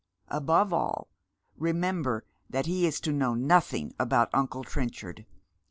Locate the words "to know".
2.99-3.35